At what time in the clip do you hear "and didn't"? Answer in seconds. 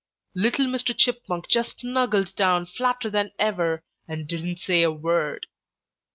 4.07-4.57